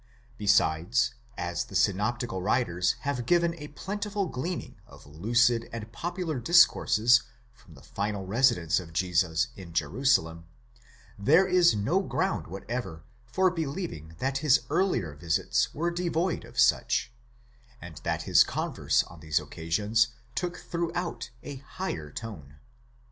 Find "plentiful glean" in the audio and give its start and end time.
3.67-4.59